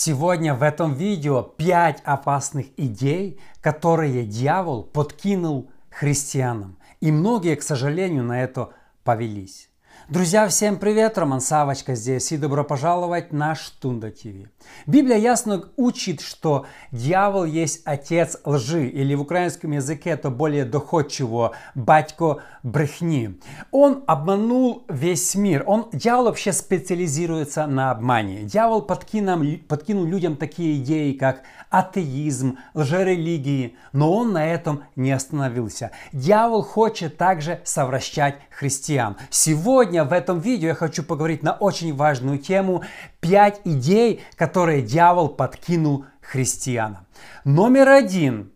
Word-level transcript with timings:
Сегодня 0.00 0.54
в 0.54 0.62
этом 0.62 0.94
видео 0.94 1.42
5 1.42 2.02
опасных 2.04 2.66
идей, 2.76 3.40
которые 3.60 4.24
дьявол 4.24 4.84
подкинул 4.84 5.72
христианам. 5.90 6.78
И 7.00 7.10
многие, 7.10 7.56
к 7.56 7.62
сожалению, 7.62 8.22
на 8.22 8.40
это 8.40 8.70
повелись. 9.02 9.67
Друзья, 10.08 10.48
всем 10.48 10.78
привет! 10.78 11.18
Роман 11.18 11.42
Савочка 11.42 11.94
здесь 11.94 12.32
и 12.32 12.38
добро 12.38 12.64
пожаловать 12.64 13.30
на 13.30 13.54
Штунда 13.54 14.10
ТВ. 14.10 14.48
Библия 14.86 15.18
ясно 15.18 15.64
учит, 15.76 16.22
что 16.22 16.64
дьявол 16.92 17.44
есть 17.44 17.82
отец 17.84 18.38
лжи, 18.46 18.88
или 18.88 19.14
в 19.14 19.20
украинском 19.20 19.72
языке 19.72 20.08
это 20.08 20.30
более 20.30 20.64
доходчиво 20.64 21.52
батько 21.74 22.38
брехни. 22.62 23.38
Он 23.70 24.02
обманул 24.06 24.84
весь 24.88 25.34
мир. 25.34 25.62
Он, 25.66 25.90
дьявол 25.92 26.24
вообще 26.24 26.54
специализируется 26.54 27.66
на 27.66 27.90
обмане. 27.90 28.44
Дьявол 28.44 28.80
подкинул, 28.80 29.58
подкинул 29.68 30.06
людям 30.06 30.36
такие 30.36 30.78
идеи, 30.78 31.12
как 31.12 31.42
атеизм, 31.68 32.56
лжерелигии, 32.72 33.76
но 33.92 34.10
он 34.10 34.32
на 34.32 34.46
этом 34.46 34.84
не 34.96 35.12
остановился. 35.12 35.90
Дьявол 36.12 36.62
хочет 36.62 37.18
также 37.18 37.60
совращать 37.64 38.36
христиан. 38.50 39.16
Сегодня 39.28 39.97
Сегодня 39.98 40.10
в 40.10 40.12
этом 40.12 40.38
видео 40.38 40.68
я 40.68 40.74
хочу 40.76 41.02
поговорить 41.02 41.42
на 41.42 41.54
очень 41.54 41.92
важную 41.92 42.38
тему 42.38 42.84
5 43.18 43.62
идей, 43.64 44.22
которые 44.36 44.80
дьявол 44.80 45.28
подкинул 45.28 46.04
христианам. 46.20 47.04
Номер 47.42 47.88
один. 47.88 48.52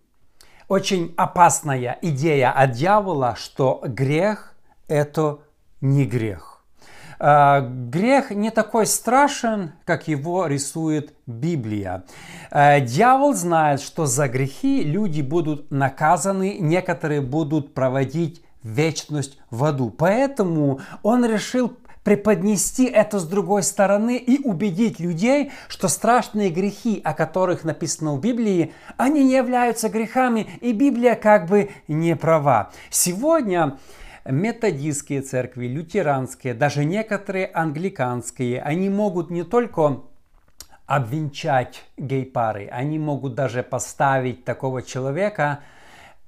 Очень 0.69 1.13
опасная 1.17 1.99
идея 2.01 2.53
от 2.53 2.73
дьявола, 2.73 3.35
что 3.37 3.83
грех– 3.85 4.55
это 4.87 5.41
не 5.81 6.05
грех. 6.05 6.63
А, 7.19 7.61
грех 7.61 8.31
не 8.31 8.51
такой 8.51 8.87
страшен, 8.87 9.73
как 9.85 10.07
его 10.07 10.47
рисует 10.47 11.13
Библия. 11.27 12.05
А, 12.53 12.79
дьявол 12.79 13.35
знает, 13.35 13.81
что 13.81 14.07
за 14.07 14.29
грехи 14.29 14.85
люди 14.85 15.23
будут 15.23 15.73
наказаны, 15.73 16.59
некоторые 16.61 17.21
будут 17.21 17.75
проводить 17.75 18.45
вечность 18.63 19.39
в 19.51 19.65
аду. 19.65 19.91
Поэтому 19.91 20.81
он 21.03 21.25
решил 21.25 21.77
преподнести 22.05 22.87
это 22.87 23.21
с 23.21 23.25
другой 23.27 23.63
стороны 23.63 24.17
и 24.17 24.43
убедить 24.43 24.99
людей, 24.99 25.53
что 25.69 25.89
страшные 25.89 26.51
грехи, 26.51 27.01
о 27.05 27.15
которых 27.15 27.65
написано 27.65 28.15
в 28.15 28.21
Библии, 28.21 28.73
они 28.97 29.25
не 29.25 29.37
являются 29.37 29.89
грехами, 29.89 30.47
и 30.61 30.73
Библия 30.73 31.15
как 31.15 31.47
бы 31.47 31.71
не 31.89 32.17
права. 32.17 32.71
Сегодня 32.91 33.79
методистские 34.25 35.23
церкви, 35.23 35.67
лютеранские, 35.67 36.55
даже 36.55 36.85
некоторые 36.85 37.51
англиканские, 37.53 38.61
они 38.63 38.89
могут 38.89 39.31
не 39.31 39.43
только 39.45 40.03
обвенчать 40.87 41.85
гей-пары, 41.97 42.69
они 42.71 42.99
могут 42.99 43.35
даже 43.35 43.63
поставить 43.63 44.45
такого 44.45 44.83
человека 44.83 45.61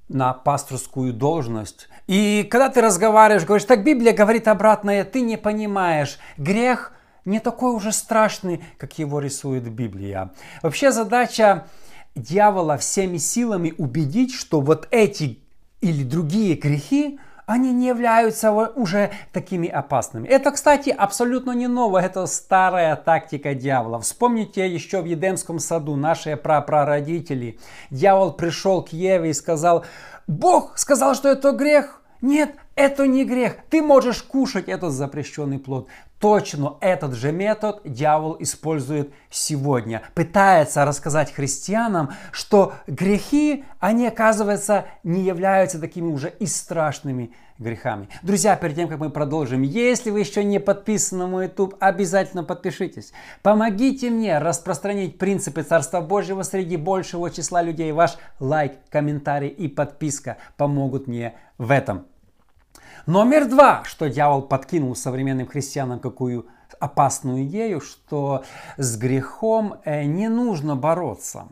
на 0.09 0.33
пасторскую 0.33 1.13
должность. 1.13 1.89
И 2.07 2.47
когда 2.51 2.69
ты 2.69 2.81
разговариваешь, 2.81 3.47
говоришь, 3.47 3.67
так 3.67 3.85
Библия 3.85 4.13
говорит 4.13 4.49
обратное, 4.49 5.05
ты 5.05 5.23
не 5.23 5.37
понимаешь. 5.37 6.19
Грех 6.37 6.93
не 7.25 7.41
такой 7.41 7.75
уже 7.75 7.93
страшный, 7.93 8.63
как 8.77 8.99
его 8.99 9.19
рисует 9.21 9.71
Библия. 9.71 10.33
Вообще 10.63 10.93
задача 10.93 11.67
дьявола 12.15 12.77
всеми 12.77 13.17
силами 13.17 13.75
убедить, 13.79 14.35
что 14.35 14.61
вот 14.61 14.87
эти 14.91 15.39
или 15.81 16.05
другие 16.05 16.55
грехи– 16.55 17.19
они 17.47 17.73
не 17.73 17.89
являются 17.89 18.51
уже 18.53 19.11
такими 19.33 19.69
опасными. 19.69 20.29
Это, 20.29 20.51
кстати, 20.51 20.91
абсолютно 20.91 21.53
не 21.53 21.69
ново, 21.69 21.99
это 21.99 22.27
старая 22.27 22.97
тактика 22.97 23.55
дьявола. 23.55 24.01
Вспомните 24.01 24.67
еще 24.67 25.03
в 25.03 25.05
Едемском 25.05 25.59
саду 25.59 25.97
наши 25.97 26.37
прапрародители. 26.37 27.59
Дьявол 27.91 28.33
пришел 28.33 28.83
к 28.83 28.89
Еве 28.89 29.31
и 29.31 29.35
сказал, 29.35 29.85
Бог 30.27 30.79
сказал, 30.79 31.15
что 31.15 31.29
это 31.29 31.53
грех. 31.53 32.01
Нет, 32.23 32.55
это 32.75 33.07
не 33.07 33.27
грех. 33.27 33.57
Ты 33.69 33.83
можешь 33.83 34.23
кушать 34.23 34.69
этот 34.69 34.93
запрещенный 34.93 35.59
плод. 35.59 35.89
Точно 36.21 36.77
этот 36.81 37.15
же 37.15 37.33
метод 37.33 37.81
дьявол 37.85 38.37
использует 38.41 39.13
сегодня. 39.31 40.03
Пытается 40.15 40.85
рассказать 40.85 41.33
христианам, 41.33 42.13
что 42.33 42.73
грехи, 42.87 43.65
они, 43.79 44.07
оказывается, 44.07 44.87
не 45.03 45.23
являются 45.23 45.79
такими 45.79 46.11
уже 46.11 46.31
и 46.31 46.47
страшными 46.47 47.33
грехами. 47.59 48.09
Друзья, 48.23 48.57
перед 48.57 48.75
тем, 48.75 48.89
как 48.89 48.99
мы 48.99 49.11
продолжим, 49.11 49.63
если 49.63 50.11
вы 50.11 50.21
еще 50.21 50.43
не 50.43 50.59
подписаны 50.59 51.25
на 51.25 51.31
мой 51.31 51.45
YouTube, 51.47 51.77
обязательно 51.79 52.43
подпишитесь. 52.43 53.13
Помогите 53.43 54.11
мне 54.11 54.39
распространить 54.39 55.19
принципы 55.19 55.63
Царства 55.63 56.01
Божьего 56.01 56.43
среди 56.43 56.77
большего 56.77 57.31
числа 57.31 57.63
людей. 57.63 57.93
Ваш 57.93 58.17
лайк, 58.41 58.73
комментарий 58.89 59.49
и 59.49 59.69
подписка 59.69 60.39
помогут 60.57 61.07
мне 61.07 61.35
в 61.59 61.71
этом. 61.71 62.07
Номер 63.07 63.47
два, 63.51 63.85
что 63.85 64.09
дьявол 64.09 64.41
подкинул 64.41 64.97
современным 64.97 65.47
христианам 65.47 66.01
какую 66.01 66.47
опасную 66.81 67.45
идею, 67.45 67.83
что 67.83 68.45
с 68.79 68.97
грехом 68.97 69.77
э, 69.85 70.05
не 70.05 70.29
нужно 70.31 70.75
бороться. 70.75 71.49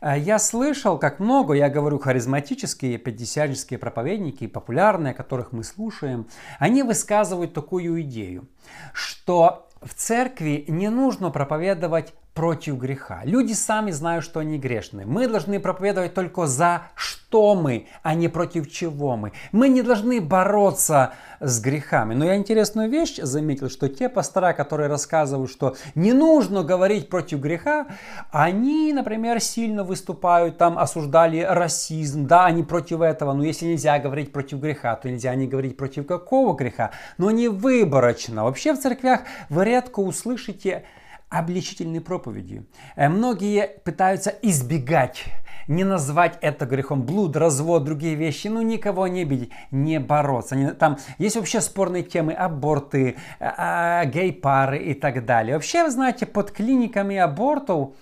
Э, 0.00 0.16
я 0.16 0.38
слышал, 0.38 0.98
как 0.98 1.18
много, 1.18 1.54
я 1.54 1.68
говорю, 1.68 1.98
харизматические, 1.98 2.98
пятидесятнические 2.98 3.80
проповедники, 3.80 4.46
популярные, 4.46 5.14
которых 5.14 5.50
мы 5.50 5.64
слушаем, 5.64 6.28
они 6.60 6.84
высказывают 6.84 7.54
такую 7.54 8.00
идею, 8.02 8.46
что 8.92 9.68
в 9.80 9.94
церкви 9.94 10.64
не 10.68 10.90
нужно 10.90 11.30
проповедовать 11.30 12.14
против 12.34 12.76
греха. 12.76 13.22
Люди 13.24 13.52
сами 13.52 13.90
знают, 13.90 14.24
что 14.24 14.38
они 14.38 14.58
грешны. 14.58 15.06
Мы 15.06 15.26
должны 15.26 15.58
проповедовать 15.58 16.14
только 16.14 16.46
за 16.46 16.82
что 16.94 17.21
мы, 17.32 17.86
а 18.02 18.14
не 18.14 18.28
против 18.28 18.70
чего 18.70 19.16
мы. 19.16 19.32
Мы 19.52 19.68
не 19.68 19.82
должны 19.82 20.20
бороться 20.20 21.12
с 21.40 21.60
грехами. 21.60 22.14
Но 22.14 22.24
я 22.24 22.36
интересную 22.36 22.88
вещь 22.88 23.16
заметил, 23.16 23.68
что 23.68 23.88
те 23.88 24.08
пастора, 24.08 24.52
которые 24.52 24.88
рассказывают, 24.88 25.50
что 25.50 25.76
не 25.94 26.12
нужно 26.12 26.62
говорить 26.62 27.08
против 27.08 27.40
греха, 27.40 27.86
они, 28.30 28.92
например, 28.92 29.40
сильно 29.40 29.82
выступают, 29.84 30.58
там 30.58 30.78
осуждали 30.78 31.40
расизм, 31.40 32.26
да, 32.26 32.46
они 32.46 32.62
против 32.62 33.00
этого. 33.00 33.32
Но 33.32 33.44
если 33.44 33.66
нельзя 33.66 33.98
говорить 33.98 34.32
против 34.32 34.58
греха, 34.60 34.94
то 34.96 35.10
нельзя 35.10 35.34
не 35.34 35.46
говорить 35.46 35.76
против 35.76 36.06
какого 36.06 36.54
греха, 36.54 36.92
но 37.18 37.30
не 37.30 37.48
выборочно. 37.48 38.44
Вообще 38.44 38.74
в 38.74 38.78
церквях 38.78 39.22
вы 39.48 39.64
редко 39.64 40.00
услышите 40.00 40.84
обличительной 41.32 42.00
проповеди. 42.00 42.66
Э, 42.94 43.08
многие 43.08 43.66
пытаются 43.84 44.30
избегать 44.42 45.24
не 45.68 45.84
назвать 45.84 46.38
это 46.40 46.66
грехом. 46.66 47.02
Блуд, 47.02 47.36
развод, 47.36 47.84
другие 47.84 48.14
вещи. 48.14 48.48
Ну, 48.48 48.62
никого 48.62 49.06
не 49.06 49.24
бить, 49.24 49.50
не 49.70 49.98
бороться. 50.00 50.76
Там 50.78 50.98
есть 51.18 51.36
вообще 51.36 51.60
спорные 51.60 52.02
темы. 52.02 52.32
Аборты, 52.32 53.16
а, 53.40 54.04
гей-пары 54.04 54.78
и 54.78 54.94
так 54.94 55.24
далее. 55.24 55.54
Вообще, 55.54 55.84
вы 55.84 55.90
знаете, 55.90 56.26
под 56.26 56.50
клиниками 56.50 57.16
абортов 57.16 57.94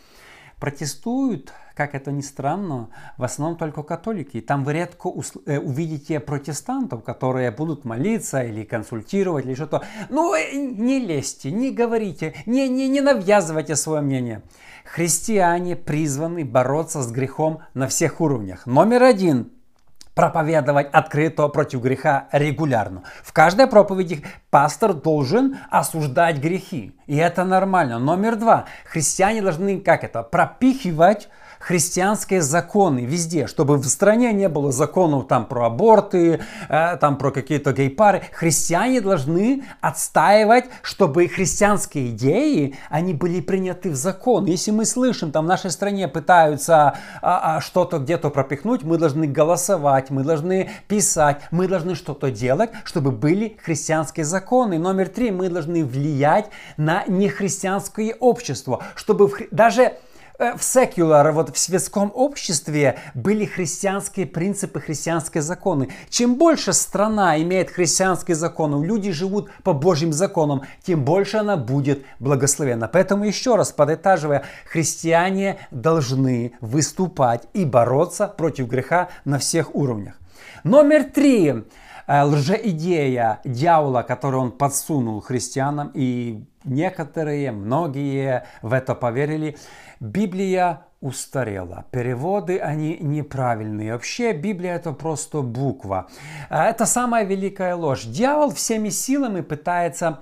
протестуют 0.58 1.52
как 1.74 1.94
это 1.94 2.12
ни 2.12 2.20
странно, 2.20 2.88
в 3.16 3.24
основном 3.24 3.58
только 3.58 3.82
католики. 3.82 4.40
Там 4.40 4.64
вы 4.64 4.74
редко 4.74 5.10
э, 5.46 5.58
увидите 5.58 6.20
протестантов, 6.20 7.04
которые 7.04 7.50
будут 7.50 7.84
молиться 7.84 8.42
или 8.42 8.64
консультировать 8.64 9.46
или 9.46 9.54
что-то. 9.54 9.82
Ну, 10.08 10.34
э, 10.34 10.52
не 10.52 10.98
лезьте, 10.98 11.50
не 11.50 11.70
говорите, 11.70 12.34
не, 12.46 12.68
не, 12.68 12.88
не 12.88 13.00
навязывайте 13.00 13.76
свое 13.76 14.00
мнение. 14.00 14.42
Христиане 14.84 15.76
призваны 15.76 16.44
бороться 16.44 17.02
с 17.02 17.10
грехом 17.10 17.60
на 17.74 17.86
всех 17.86 18.20
уровнях. 18.20 18.66
Номер 18.66 19.04
один 19.04 19.50
проповедовать 20.14 20.88
открыто 20.92 21.48
против 21.48 21.80
греха 21.80 22.28
регулярно. 22.32 23.04
В 23.22 23.32
каждой 23.32 23.66
проповеди 23.66 24.22
пастор 24.50 24.92
должен 24.92 25.56
осуждать 25.70 26.38
грехи. 26.38 26.94
И 27.06 27.16
это 27.16 27.44
нормально. 27.44 27.98
Номер 27.98 28.36
два. 28.36 28.66
Христиане 28.84 29.42
должны 29.42 29.80
как 29.80 30.04
это? 30.04 30.22
Пропихивать 30.22 31.28
христианские 31.60 32.40
законы 32.40 33.04
везде, 33.04 33.46
чтобы 33.46 33.76
в 33.76 33.84
стране 33.84 34.32
не 34.32 34.48
было 34.48 34.72
законов 34.72 35.28
там 35.28 35.44
про 35.44 35.66
аборты, 35.66 36.40
э, 36.68 36.96
там 36.96 37.18
про 37.18 37.30
какие-то 37.30 37.72
гей-пары. 37.72 38.22
Христиане 38.32 39.00
должны 39.00 39.62
отстаивать, 39.80 40.64
чтобы 40.82 41.28
христианские 41.28 42.08
идеи, 42.08 42.76
они 42.88 43.12
были 43.12 43.40
приняты 43.40 43.90
в 43.90 43.94
закон. 43.94 44.46
Если 44.46 44.70
мы 44.70 44.86
слышим, 44.86 45.30
там 45.30 45.44
в 45.44 45.48
нашей 45.48 45.70
стране 45.70 46.08
пытаются 46.08 46.96
а, 47.20 47.56
а, 47.56 47.60
что-то 47.60 47.98
где-то 47.98 48.30
пропихнуть, 48.30 48.82
мы 48.82 48.96
должны 48.96 49.26
голосовать, 49.26 50.10
мы 50.10 50.24
должны 50.24 50.70
писать, 50.88 51.42
мы 51.50 51.68
должны 51.68 51.94
что-то 51.94 52.30
делать, 52.30 52.70
чтобы 52.84 53.10
были 53.10 53.58
христианские 53.62 54.24
законы. 54.24 54.78
Номер 54.78 55.08
три, 55.08 55.30
мы 55.30 55.50
должны 55.50 55.84
влиять 55.84 56.46
на 56.78 57.04
нехристианское 57.06 58.16
общество, 58.18 58.82
чтобы 58.94 59.28
в, 59.28 59.34
даже 59.50 59.92
в 60.40 60.60
secular, 60.60 61.32
вот 61.32 61.54
в 61.54 61.58
светском 61.58 62.10
обществе 62.14 62.98
были 63.14 63.44
христианские 63.44 64.26
принципы, 64.26 64.80
христианские 64.80 65.42
законы. 65.42 65.90
Чем 66.08 66.36
больше 66.36 66.72
страна 66.72 67.40
имеет 67.42 67.70
христианские 67.70 68.34
законы, 68.34 68.84
люди 68.84 69.12
живут 69.12 69.50
по 69.62 69.74
Божьим 69.74 70.14
законам, 70.14 70.62
тем 70.82 71.04
больше 71.04 71.36
она 71.36 71.58
будет 71.58 72.04
благословена. 72.20 72.88
Поэтому 72.88 73.24
еще 73.24 73.56
раз 73.56 73.70
подытаживая, 73.72 74.44
христиане 74.64 75.58
должны 75.70 76.52
выступать 76.62 77.42
и 77.52 77.66
бороться 77.66 78.26
против 78.26 78.66
греха 78.66 79.08
на 79.26 79.38
всех 79.38 79.74
уровнях. 79.74 80.14
Номер 80.64 81.04
три 81.04 81.48
э, 81.48 81.62
лжеидея 82.10 83.40
дьявола, 83.44 84.02
которую 84.02 84.42
он 84.42 84.50
подсунул 84.50 85.20
христианам, 85.20 85.92
и 85.94 86.44
некоторые, 86.64 87.52
многие 87.52 88.46
в 88.62 88.72
это 88.72 88.94
поверили, 88.96 89.56
Библия 90.00 90.86
устарела. 91.00 91.86
Переводы, 91.92 92.58
они 92.58 92.98
неправильные. 93.00 93.92
Вообще, 93.92 94.32
Библия 94.32 94.74
это 94.74 94.92
просто 94.92 95.40
буква. 95.42 96.08
А, 96.48 96.68
это 96.68 96.84
самая 96.84 97.24
великая 97.24 97.74
ложь. 97.74 98.04
Дьявол 98.04 98.52
всеми 98.52 98.88
силами 98.88 99.40
пытается 99.40 100.20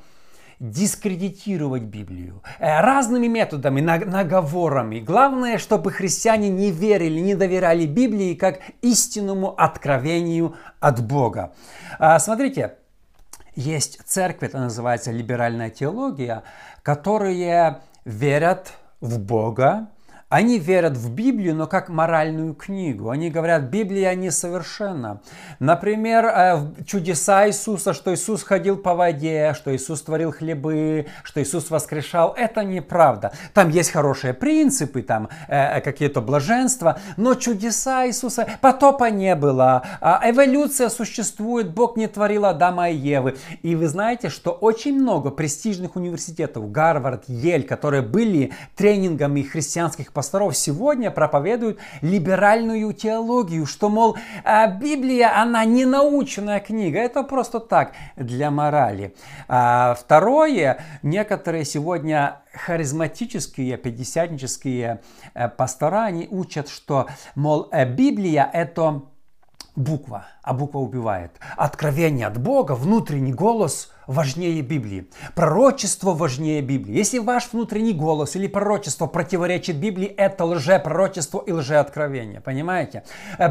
дискредитировать 0.61 1.85
Библию 1.85 2.43
э, 2.59 2.81
разными 2.81 3.29
методами, 3.29 3.81
наговорами. 3.81 4.99
Главное, 4.99 5.59
чтобы 5.59 5.93
христиане 5.93 6.49
не 6.49 6.71
верили, 6.71 7.21
не 7.21 7.35
доверяли 7.35 7.87
Библии 7.87 8.35
как 8.35 8.61
истинному 8.83 9.55
откровению 9.57 10.57
от 10.81 11.05
Бога. 11.07 11.53
А, 11.99 12.19
смотрите, 12.19 12.75
есть 13.55 14.01
церковь, 14.05 14.51
это 14.51 14.59
называется 14.59 15.13
либеральная 15.13 15.71
теология, 15.71 16.43
которые 16.83 17.81
верят 18.05 18.73
в 19.01 19.19
Бога, 19.19 19.89
они 20.29 20.59
верят 20.59 20.97
в 20.97 21.11
Библию, 21.11 21.55
но 21.55 21.67
как 21.67 21.89
моральную 21.89 22.55
книгу. 22.55 23.09
Они 23.09 23.31
говорят, 23.31 23.63
Библия 23.65 24.15
несовершенна. 24.15 25.23
Например, 25.59 26.27
э, 26.27 26.85
чудеса 26.85 27.49
Иисуса, 27.49 27.95
что 27.95 28.15
Иисус 28.15 28.43
ходил 28.43 28.77
по 28.77 28.95
воде, 28.95 29.55
что 29.57 29.75
Иисус 29.75 30.03
творил 30.03 30.33
хлебы, 30.33 31.07
что 31.23 31.43
Иисус 31.43 31.71
воскрешал. 31.71 32.35
Это 32.37 32.63
неправда. 32.63 33.33
Там 33.55 33.71
есть 33.71 33.91
хорошие 33.91 34.35
принципы, 34.35 35.01
там 35.01 35.31
э, 35.49 35.81
какие-то 35.81 36.21
блаженства, 36.21 37.01
но 37.17 37.35
чудеса 37.35 38.07
Иисуса, 38.07 38.47
потопа 38.61 39.11
не 39.11 39.35
было, 39.35 39.83
а 40.01 40.21
эволюция 40.25 40.91
существует, 40.91 41.73
Бог 41.73 41.97
не 41.97 42.07
творил 42.07 42.45
Адама 42.45 42.91
и 42.91 42.97
Евы. 42.97 43.39
И 43.63 43.75
вы 43.75 43.89
знаете, 43.89 44.29
что 44.29 44.51
очень 44.51 45.01
много 45.01 45.31
престижных 45.31 45.97
университетов, 45.97 46.71
Гарвард, 46.71 47.25
Ель, 47.29 47.67
которые 47.67 48.03
были 48.03 48.53
тренингами 48.77 49.41
христианских 49.41 50.13
пасторов 50.19 50.57
сегодня 50.57 51.13
проповедуют 51.13 51.79
либеральную 52.03 52.93
теологию, 52.93 53.67
что, 53.67 53.89
мол, 53.89 54.17
а, 54.43 54.67
Библия, 54.67 55.41
она 55.41 55.65
не 55.65 55.85
научная 55.85 56.59
книга, 56.59 56.99
это 56.99 57.23
просто 57.23 57.61
так, 57.61 57.93
для 58.17 58.51
морали. 58.51 59.15
А 59.47 59.95
второе, 59.95 60.81
некоторые 61.05 61.65
сегодня 61.65 62.41
харизматические, 62.53 63.77
пятидесятнические 63.77 65.03
э, 65.35 65.49
пастора, 65.49 66.07
они 66.07 66.27
учат, 66.29 66.69
что, 66.69 67.07
мол, 67.37 67.69
э, 67.71 67.85
Библия 67.89 68.51
это 68.53 69.03
буква, 69.77 70.27
а 70.43 70.53
буква 70.53 70.81
убивает. 70.81 71.31
Откровение 71.57 72.27
от 72.27 72.41
Бога, 72.41 72.73
внутренний 72.73 73.33
голос 73.33 73.93
важнее 74.09 74.63
Библии. 74.63 75.07
Пророчество 75.37 76.13
важнее 76.15 76.63
Библии. 76.63 76.97
Если 76.97 77.19
ваш 77.19 77.53
внутренний 77.53 77.93
голос 77.93 78.35
или 78.35 78.49
пророчество 78.49 79.07
противоречит 79.07 79.77
Библии, 79.77 80.09
это 80.09 80.45
лжепророчество 80.47 81.41
и 81.47 81.53
лжеоткровение. 81.53 82.41
Понимаете? 82.41 83.05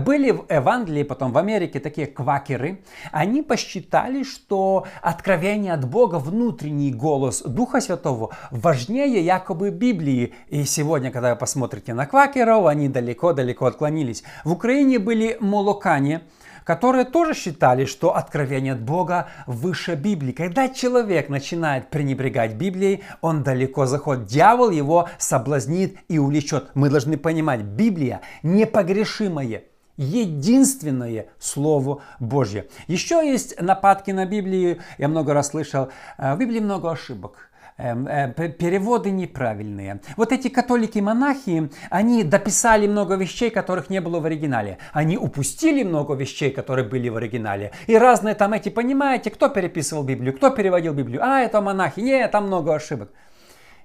Были 0.06 0.32
в 0.32 0.46
Евангелии, 0.50 1.04
потом 1.04 1.32
в 1.32 1.38
Америке 1.38 1.80
такие 1.80 2.08
квакеры. 2.08 2.82
Они 3.12 3.44
посчитали, 3.44 4.24
что 4.24 4.86
откровение 5.02 5.74
от 5.74 5.88
Бога, 5.88 6.16
внутренний 6.16 6.92
голос 6.92 7.44
Духа 7.44 7.80
Святого 7.80 8.36
важнее 8.52 9.24
якобы 9.24 9.70
Библии. 9.70 10.34
И 10.50 10.64
сегодня, 10.66 11.12
когда 11.12 11.32
вы 11.32 11.36
посмотрите 11.36 11.94
на 11.94 12.08
квакеров, 12.08 12.66
они 12.66 12.90
далеко-далеко 12.90 13.68
отклонились. 13.68 14.24
В 14.44 14.54
Украине 14.54 14.98
были 14.98 15.38
молокане, 15.40 16.22
которые 16.68 17.06
тоже 17.06 17.34
считали, 17.34 17.86
что 17.86 18.14
откровение 18.14 18.74
от 18.74 18.82
Бога 18.82 19.30
выше 19.48 19.96
Библии. 19.96 20.34
Когда 20.34 20.68
человек 20.68 21.30
начинает 21.30 21.90
пренебрегать 21.90 22.56
Библией, 22.56 23.06
он 23.22 23.42
далеко 23.42 23.86
заходит. 23.86 24.26
Дьявол 24.26 24.72
его 24.72 25.08
соблазнит 25.18 25.98
и 26.10 26.18
увлечет. 26.18 26.72
Мы 26.74 26.90
должны 26.90 27.18
понимать, 27.18 27.62
Библия 27.62 28.20
непогрешимая 28.44 29.64
единственное 29.96 31.28
Слово 31.40 32.02
Божье. 32.20 32.68
Еще 32.88 33.26
есть 33.26 33.60
нападки 33.62 34.12
на 34.12 34.26
Библию, 34.26 34.80
я 34.98 35.08
много 35.08 35.34
раз 35.34 35.52
слышал, 35.52 35.88
э, 36.18 36.36
в 36.36 36.38
Библии 36.38 36.60
много 36.60 36.92
ошибок. 36.92 37.47
Эм, 37.80 38.08
э, 38.08 38.34
переводы 38.34 39.12
неправильные. 39.12 40.02
Вот 40.16 40.32
эти 40.32 40.48
католики-монахи, 40.48 41.70
они 41.92 42.24
дописали 42.24 42.88
много 42.88 43.14
вещей, 43.14 43.52
которых 43.52 43.92
не 43.92 44.02
было 44.02 44.20
в 44.20 44.26
оригинале. 44.26 44.80
Они 44.94 45.16
упустили 45.16 45.84
много 45.84 46.16
вещей, 46.16 46.50
которые 46.50 46.88
были 46.88 47.10
в 47.10 47.18
оригинале. 47.18 47.72
И 47.86 47.96
разные 47.96 48.34
там 48.34 48.54
эти, 48.54 48.70
понимаете, 48.70 49.30
кто 49.30 49.50
переписывал 49.50 50.04
Библию, 50.04 50.36
кто 50.36 50.50
переводил 50.50 50.96
Библию. 50.96 51.24
А, 51.24 51.42
это 51.42 51.62
монахи. 51.62 52.00
Нет, 52.00 52.32
там 52.32 52.48
много 52.48 52.74
ошибок. 52.74 53.12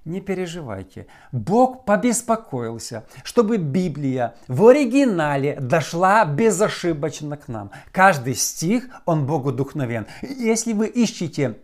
Не 0.07 0.23
переживайте. 0.23 1.07
Бог 1.31 1.85
побеспокоился, 1.85 3.05
чтобы 3.25 3.59
Библия 3.59 4.35
в 4.49 4.67
оригинале 4.67 5.59
дошла 5.61 6.25
безошибочно 6.25 7.37
к 7.37 7.47
нам. 7.47 7.71
Каждый 7.93 8.37
стих, 8.37 8.89
он 9.05 9.27
Богу 9.27 9.53
духновен. 9.53 10.07
Если 10.23 10.73
вы 10.73 10.87
ищете 10.87 11.57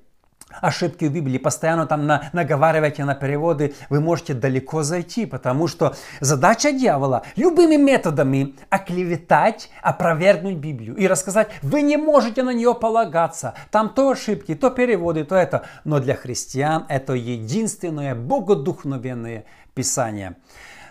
ошибки 0.60 1.04
в 1.04 1.12
Библии, 1.12 1.38
постоянно 1.38 1.86
там 1.86 2.06
на, 2.06 2.30
наговариваете 2.32 3.04
на 3.04 3.14
переводы, 3.14 3.74
вы 3.90 4.00
можете 4.00 4.34
далеко 4.34 4.82
зайти, 4.82 5.26
потому 5.26 5.68
что 5.68 5.94
задача 6.20 6.72
дьявола 6.72 7.22
любыми 7.36 7.76
методами 7.76 8.54
оклеветать, 8.70 9.70
опровергнуть 9.82 10.56
Библию 10.56 10.96
и 10.96 11.06
рассказать, 11.06 11.48
вы 11.62 11.82
не 11.82 11.96
можете 11.96 12.42
на 12.42 12.52
нее 12.52 12.74
полагаться, 12.74 13.54
там 13.70 13.90
то 13.90 14.10
ошибки, 14.10 14.54
то 14.54 14.70
переводы, 14.70 15.24
то 15.24 15.34
это. 15.34 15.66
Но 15.84 16.00
для 16.00 16.14
христиан 16.14 16.86
это 16.88 17.14
единственное 17.14 18.14
богодухновенное 18.14 19.44
Писание. 19.74 20.36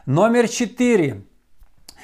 Номер 0.06 0.48
четыре. 0.48 1.24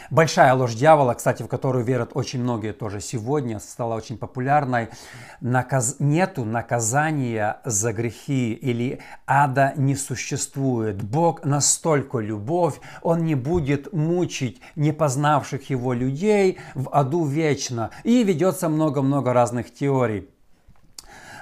Большая 0.10 0.54
ложь 0.54 0.74
дьявола, 0.74 1.14
кстати, 1.14 1.44
в 1.44 1.48
которую 1.48 1.86
верят 1.86 2.12
очень 2.14 2.42
многие 2.42 2.74
тоже 2.74 3.02
сегодня, 3.02 3.60
стала 3.60 3.96
очень 3.96 4.18
популярной. 4.18 4.90
Наказ... 5.42 5.98
Нету 6.00 6.46
наказания 6.46 7.62
за 7.66 7.94
грехи 7.94 8.54
или 8.54 9.00
ада 9.26 9.74
не 9.76 9.96
существует. 9.96 11.02
Бог 11.04 11.46
настолько 11.46 12.20
любовь, 12.20 12.80
Он 13.02 13.24
не 13.24 13.36
будет 13.36 13.94
мучить 13.94 14.62
не 14.76 14.92
познавших 14.92 15.70
Его 15.70 15.94
людей 15.94 16.60
в 16.76 16.90
аду 16.90 17.26
вечно. 17.26 17.92
И 18.04 18.24
ведется 18.24 18.70
много-много 18.70 19.34
разных 19.34 19.74
теорий. 19.74 20.33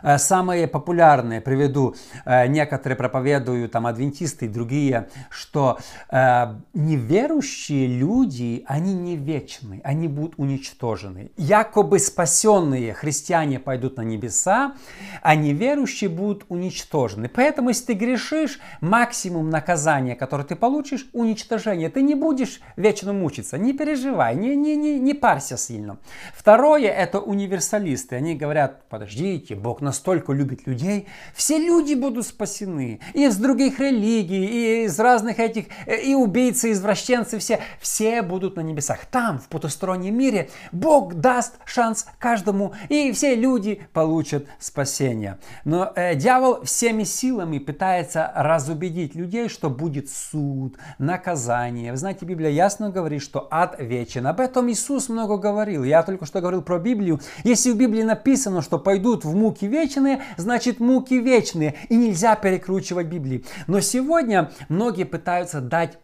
Э, 0.03 0.17
самые 0.17 0.67
популярные, 0.67 1.41
приведу, 1.41 1.95
э, 2.25 2.47
некоторые 2.47 2.97
проповедуют, 2.97 3.71
там, 3.71 3.87
адвентисты 3.87 4.45
и 4.45 4.47
другие, 4.47 5.09
что 5.29 5.79
э, 6.09 6.55
неверующие 6.73 7.87
люди, 7.87 8.63
они 8.67 8.93
не 8.93 9.15
вечны, 9.15 9.81
они 9.83 10.07
будут 10.07 10.33
уничтожены. 10.37 11.31
Якобы 11.37 11.99
спасенные 11.99 12.93
христиане 12.93 13.59
пойдут 13.59 13.97
на 13.97 14.01
небеса, 14.01 14.73
а 15.21 15.35
неверующие 15.35 16.09
будут 16.09 16.45
уничтожены. 16.49 17.29
Поэтому, 17.29 17.69
если 17.69 17.87
ты 17.87 17.93
грешишь, 17.93 18.59
максимум 18.81 19.49
наказания, 19.49 20.15
которое 20.15 20.43
ты 20.43 20.55
получишь, 20.55 21.07
уничтожение. 21.13 21.89
Ты 21.89 22.01
не 22.01 22.15
будешь 22.15 22.61
вечно 22.75 23.13
мучиться, 23.13 23.57
не 23.57 23.73
переживай, 23.73 24.35
не, 24.35 24.55
не, 24.55 24.75
не, 24.75 24.99
не 24.99 25.13
парься 25.13 25.57
сильно. 25.57 25.97
Второе, 26.33 26.89
это 26.89 27.19
универсалисты. 27.19 28.15
Они 28.15 28.35
говорят, 28.35 28.87
подождите, 28.89 29.55
Бог 29.55 29.81
нас 29.81 29.90
настолько 29.91 30.31
любит 30.31 30.67
людей, 30.67 31.07
все 31.35 31.57
люди 31.57 31.95
будут 31.95 32.25
спасены. 32.25 33.01
И 33.13 33.25
из 33.25 33.35
других 33.35 33.79
религий, 33.79 34.45
и 34.45 34.85
из 34.85 34.97
разных 34.99 35.37
этих, 35.39 35.65
э, 35.85 36.01
и 36.01 36.15
убийцы, 36.15 36.69
и 36.69 36.71
извращенцы, 36.71 37.39
все, 37.39 37.59
все 37.81 38.21
будут 38.21 38.55
на 38.55 38.61
небесах. 38.61 39.05
Там, 39.05 39.39
в 39.39 39.47
потустороннем 39.49 40.17
мире, 40.17 40.49
Бог 40.71 41.15
даст 41.15 41.55
шанс 41.65 42.05
каждому, 42.19 42.73
и 42.87 43.11
все 43.11 43.35
люди 43.35 43.81
получат 43.91 44.45
спасение. 44.59 45.39
Но 45.65 45.91
э, 45.95 46.15
дьявол 46.15 46.63
всеми 46.63 47.03
силами 47.03 47.59
пытается 47.59 48.31
разубедить 48.33 49.13
людей, 49.13 49.49
что 49.49 49.69
будет 49.69 50.09
суд, 50.09 50.77
наказание. 50.99 51.91
Вы 51.91 51.97
знаете, 51.97 52.25
Библия 52.25 52.49
ясно 52.49 52.89
говорит, 52.89 53.21
что 53.21 53.49
ад 53.51 53.75
вечен. 53.77 54.25
Об 54.25 54.39
этом 54.39 54.71
Иисус 54.71 55.09
много 55.09 55.35
говорил. 55.35 55.83
Я 55.83 56.01
только 56.03 56.25
что 56.25 56.39
говорил 56.39 56.61
про 56.61 56.79
Библию. 56.79 57.19
Если 57.43 57.71
в 57.71 57.77
Библии 57.77 58.03
написано, 58.03 58.61
что 58.61 58.79
пойдут 58.79 59.25
в 59.25 59.35
муки 59.35 59.65
вечные, 59.65 59.80
вечные, 59.81 60.21
значит 60.37 60.79
муки 60.79 61.19
вечные. 61.19 61.75
И 61.89 61.95
нельзя 61.95 62.35
перекручивать 62.35 63.07
Библии. 63.07 63.43
Но 63.67 63.79
сегодня 63.81 64.51
многие 64.69 65.05
пытаются 65.05 65.61
дать 65.61 65.97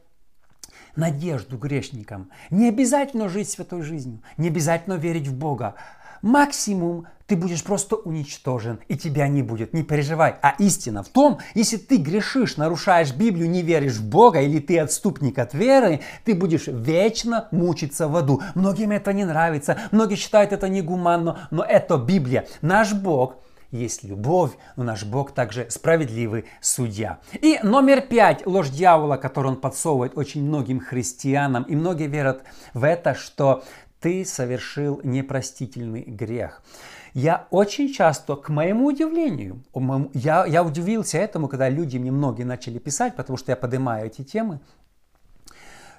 надежду 0.96 1.57
грешникам. 1.57 2.29
Не 2.50 2.69
обязательно 2.69 3.29
жить 3.29 3.50
святой 3.50 3.84
жизнью, 3.84 4.22
не 4.38 4.48
обязательно 4.48 4.96
верить 4.96 5.27
в 5.27 5.36
Бога. 5.36 5.75
Максимум 6.24 7.05
ты 7.27 7.36
будешь 7.36 7.63
просто 7.63 7.96
уничтожен, 7.96 8.79
и 8.88 8.98
тебя 8.98 9.27
не 9.27 9.43
будет. 9.43 9.74
Не 9.74 9.84
переживай. 9.84 10.36
А 10.41 10.55
истина 10.57 11.03
в 11.03 11.10
том, 11.10 11.38
если 11.53 11.77
ты 11.77 11.98
грешишь, 11.98 12.57
нарушаешь 12.57 13.13
Библию, 13.13 13.50
не 13.50 13.62
веришь 13.62 13.98
в 13.98 14.10
Бога, 14.10 14.41
или 14.41 14.60
ты 14.60 14.79
отступник 14.79 15.38
от 15.38 15.53
веры, 15.53 16.00
ты 16.25 16.34
будешь 16.34 16.67
вечно 16.67 17.48
мучиться 17.51 18.07
в 18.07 18.15
аду. 18.15 18.41
Многим 18.55 18.91
это 18.91 19.13
не 19.13 19.25
нравится, 19.25 19.77
многие 19.91 20.15
считают 20.15 20.53
это 20.53 20.67
негуманно, 20.69 21.48
но 21.51 21.63
это 21.63 21.98
Библия. 21.98 22.48
Наш 22.62 22.93
Бог– 22.93 23.36
есть 23.77 24.03
любовь, 24.03 24.51
но 24.75 24.84
наш 24.84 25.03
Бог 25.03 25.31
также 25.31 25.67
справедливый 25.69 26.46
судья. 26.62 27.19
И 27.34 27.60
номер 27.63 28.01
пять, 28.01 28.46
ложь 28.46 28.69
дьявола, 28.69 29.17
которую 29.17 29.55
он 29.55 29.62
подсовывает 29.62 30.17
очень 30.17 30.43
многим 30.43 30.79
христианам, 30.79 31.63
и 31.63 31.75
многие 31.75 32.07
верят 32.07 32.43
в 32.74 32.84
это, 32.84 33.13
что 33.15 33.63
ты 34.00 34.25
совершил 34.25 35.01
непростительный 35.03 36.03
грех. 36.03 36.62
Я 37.13 37.48
очень 37.50 37.91
часто, 37.91 38.36
к 38.36 38.50
моему 38.50 38.86
удивлению, 38.88 39.63
я, 40.13 40.46
я 40.46 40.63
удивился 40.63 41.17
этому, 41.17 41.48
когда 41.48 41.67
люди 41.67 41.98
мне 41.98 42.12
многие 42.12 42.43
начали 42.43 42.77
писать, 42.77 43.15
потому 43.15 43.38
что 43.38 43.51
я 43.51 43.55
поднимаю 43.55 44.05
эти 44.05 44.24
темы, 44.24 44.60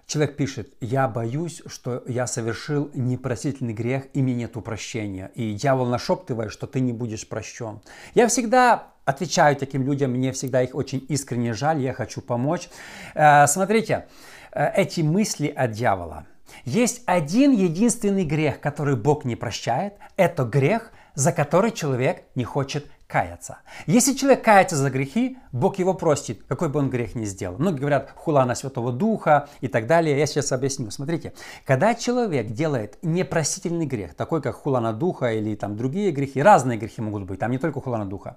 Человек 0.09 0.37
пишет, 0.37 0.73
я 0.81 1.07
боюсь, 1.07 1.61
что 1.67 2.03
я 2.09 2.27
совершил 2.27 2.91
непростительный 2.95 3.75
грех, 3.75 4.05
и 4.15 4.23
мне 4.23 4.33
нет 4.33 4.55
прощения. 4.65 5.31
И 5.35 5.53
дьявол 5.53 5.85
нашептывает, 5.85 6.50
что 6.50 6.67
ты 6.67 6.81
не 6.81 6.95
будешь 6.95 7.29
прощен. 7.29 7.83
Я 8.15 8.27
всегда 8.29 8.95
отвечаю 9.05 9.55
таким 9.57 9.85
людям, 9.85 10.12
мне 10.12 10.33
всегда 10.33 10.62
их 10.62 10.75
очень 10.75 11.05
искренне 11.11 11.53
жаль, 11.53 11.81
я 11.81 11.93
хочу 11.93 12.23
помочь. 12.23 12.71
Э, 13.15 13.47
смотрите, 13.47 14.07
э, 14.53 14.71
эти 14.77 15.03
мысли 15.03 15.49
от 15.49 15.73
дьявола. 15.73 16.25
Есть 16.65 17.03
один 17.05 17.53
единственный 17.53 18.25
грех, 18.25 18.61
который 18.61 18.97
Бог 18.97 19.27
не 19.27 19.37
прощает. 19.37 19.93
Это 20.17 20.45
грех, 20.45 20.91
за 21.12 21.33
который 21.33 21.71
человек 21.71 22.23
не 22.35 22.45
хочет 22.45 22.87
каяться. 23.09 23.59
Если 23.87 24.12
человек 24.12 24.45
кается 24.45 24.77
за 24.77 24.91
грехи, 24.91 25.38
Бог 25.50 25.79
его 25.79 25.95
простит, 25.95 26.45
какой 26.47 26.69
бы 26.69 26.79
он 26.79 26.91
грех 26.91 27.15
ни 27.17 27.25
сделал. 27.25 27.59
Многие 27.59 27.81
говорят 27.81 28.12
хула 28.15 28.45
на 28.45 28.55
Святого 28.55 28.93
Духа 28.93 29.49
и 29.61 29.67
так 29.67 29.87
далее. 29.87 30.17
Я 30.17 30.27
сейчас 30.27 30.53
объясню. 30.53 30.91
Смотрите, 30.91 31.33
когда 31.65 31.95
человек 31.95 32.49
делает 32.49 32.99
непростительный 33.03 33.87
грех, 33.87 34.15
такой 34.15 34.43
как 34.43 34.55
хула 34.57 34.81
на 34.81 34.93
Духа 34.93 35.33
или 35.33 35.57
там 35.57 35.77
другие 35.77 36.12
грехи, 36.12 36.43
разные 36.43 36.79
грехи 36.79 37.00
могут 37.00 37.25
быть, 37.25 37.41
там 37.41 37.50
не 37.50 37.59
только 37.59 37.81
хула 37.81 37.97
на 37.97 38.07
Духа, 38.07 38.37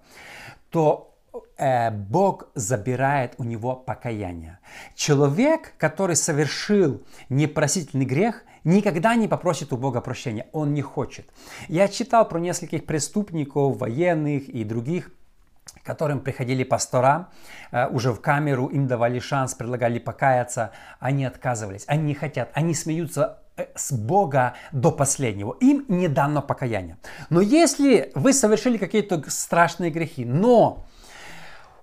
то 0.70 1.12
Э, 1.58 1.92
Бог 1.92 2.50
забирает 2.56 3.36
у 3.38 3.44
него 3.44 3.76
покаяние. 3.76 4.60
Человек, 4.96 5.74
который 5.78 6.16
совершил 6.16 7.04
непросительный 7.30 8.06
грех, 8.06 8.44
никогда 8.64 9.16
не 9.16 9.28
попросит 9.28 9.74
у 9.74 9.78
Бога 9.78 10.02
прощения. 10.02 10.48
Он 10.52 10.74
не 10.74 10.82
хочет. 10.82 11.26
Я 11.68 11.88
читал 11.88 12.28
про 12.28 12.40
нескольких 12.40 12.86
преступников, 12.86 13.78
военных 13.78 14.50
и 14.50 14.64
других, 14.64 15.12
которым 15.84 16.20
приходили 16.20 16.64
пастора 16.64 17.30
э, 17.72 17.88
уже 17.88 18.12
в 18.12 18.22
камеру, 18.22 18.68
им 18.68 18.88
давали 18.88 19.20
шанс, 19.20 19.54
предлагали 19.54 20.00
покаяться, 20.00 20.72
они 21.00 21.26
отказывались, 21.26 21.86
они 21.88 22.04
не 22.04 22.14
хотят, 22.14 22.52
они 22.54 22.74
смеются 22.74 23.40
э, 23.58 23.66
с 23.76 23.92
Бога 23.92 24.54
до 24.72 24.92
последнего. 24.92 25.56
Им 25.60 25.86
не 25.88 26.08
дано 26.08 26.42
покаяние. 26.42 26.98
Но 27.30 27.42
если 27.42 28.12
вы 28.16 28.34
совершили 28.34 28.78
какие-то 28.78 29.24
страшные 29.30 29.92
грехи, 29.92 30.26
но 30.26 30.86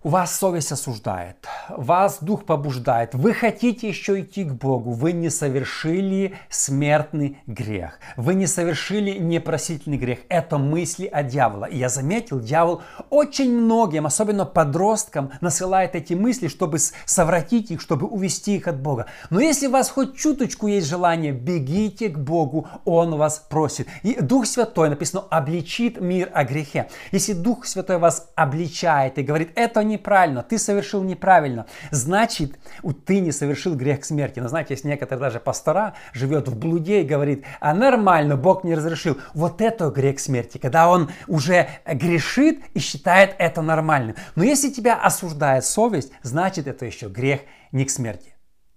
вас 0.02 0.36
совесть 0.36 0.72
осуждает, 0.72 1.36
вас 1.68 2.18
дух 2.20 2.44
побуждает, 2.44 3.14
вы 3.14 3.34
хотите 3.34 3.88
еще 3.88 4.20
идти 4.20 4.44
к 4.44 4.52
Богу, 4.52 4.92
вы 4.92 5.12
не 5.12 5.30
совершили 5.30 6.34
смертный 6.48 7.38
грех, 7.46 7.98
вы 8.16 8.34
не 8.34 8.46
совершили 8.46 9.18
непросительный 9.18 9.98
грех. 9.98 10.20
Это 10.28 10.58
мысли 10.58 11.06
о 11.06 11.22
дьяволе. 11.22 11.72
И 11.72 11.78
я 11.78 11.88
заметил, 11.88 12.40
дьявол 12.40 12.82
очень 13.10 13.52
многим, 13.52 14.06
особенно 14.06 14.44
подросткам, 14.44 15.32
насылает 15.40 15.94
эти 15.94 16.14
мысли, 16.14 16.48
чтобы 16.48 16.78
совратить 16.78 17.70
их, 17.70 17.80
чтобы 17.80 18.06
увести 18.06 18.56
их 18.56 18.68
от 18.68 18.80
Бога. 18.80 19.06
Но 19.30 19.40
если 19.40 19.66
у 19.66 19.70
вас 19.70 19.90
хоть 19.90 20.16
чуточку 20.16 20.66
есть 20.68 20.86
желание, 20.86 21.32
бегите 21.32 22.08
к 22.08 22.18
Богу, 22.18 22.68
Он 22.84 23.16
вас 23.16 23.44
просит. 23.48 23.88
И 24.02 24.20
Дух 24.20 24.46
Святой, 24.46 24.90
написано, 24.90 25.24
обличит 25.30 26.00
мир 26.00 26.30
о 26.32 26.44
грехе. 26.44 26.88
Если 27.12 27.32
Дух 27.32 27.66
Святой 27.66 27.98
вас 27.98 28.30
обличает 28.34 29.18
и 29.18 29.22
говорит, 29.22 29.50
это 29.54 29.87
неправильно, 29.88 30.42
ты 30.42 30.58
совершил 30.58 31.02
неправильно, 31.02 31.66
значит, 31.90 32.58
ты 33.06 33.20
не 33.20 33.32
совершил 33.32 33.74
грех 33.74 34.04
смерти. 34.04 34.38
Но 34.38 34.48
знаете, 34.48 34.74
есть 34.74 34.84
некоторые 34.84 35.20
даже 35.20 35.40
пастора 35.40 35.94
живет 36.12 36.48
в 36.48 36.56
блуде 36.56 37.02
и 37.02 37.04
говорит, 37.04 37.44
а 37.60 37.74
нормально, 37.74 38.36
Бог 38.36 38.64
не 38.64 38.74
разрешил. 38.74 39.18
Вот 39.34 39.60
это 39.60 39.90
грех 39.90 40.20
смерти, 40.20 40.58
когда 40.58 40.88
он 40.88 41.10
уже 41.26 41.68
грешит 41.86 42.60
и 42.74 42.78
считает 42.78 43.34
это 43.38 43.62
нормальным. 43.62 44.14
Но 44.36 44.44
если 44.44 44.70
тебя 44.70 44.94
осуждает 44.94 45.64
совесть, 45.64 46.12
значит 46.22 46.66
это 46.66 46.86
еще 46.86 47.08
грех 47.08 47.40
не 47.72 47.84
к 47.84 47.90
смерти. 47.90 48.37